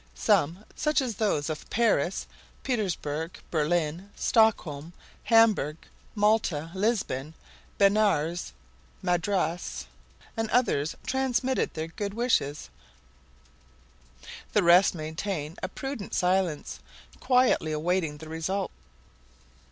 Some, 0.15 0.65
such 0.75 0.99
as 0.99 1.17
those 1.17 1.47
of 1.47 1.69
Paris, 1.69 2.25
Petersburg, 2.63 3.37
Berlin, 3.51 4.09
Stockholm, 4.15 4.93
Hamburg, 5.25 5.77
Malta, 6.15 6.71
Lisbon, 6.73 7.35
Benares, 7.77 8.51
Madras, 9.03 9.85
and 10.35 10.49
others, 10.49 10.95
transmitted 11.05 11.75
their 11.75 11.85
good 11.89 12.15
wishes; 12.15 12.71
the 14.53 14.63
rest 14.63 14.95
maintained 14.95 15.59
a 15.61 15.67
prudent 15.67 16.15
silence, 16.15 16.79
quietly 17.19 17.71
awaiting 17.71 18.17
the 18.17 18.27
result. 18.27 18.71